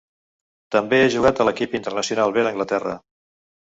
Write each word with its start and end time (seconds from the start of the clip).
També 0.75 1.01
ha 1.01 1.11
jugat 1.15 1.41
a 1.41 1.47
l'equip 1.49 1.77
internacional 1.81 2.35
B 2.39 2.47
d'Anglaterra. 2.49 2.97